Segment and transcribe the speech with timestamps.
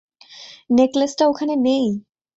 [0.69, 1.85] নেকলেসটা ওখানে নেই!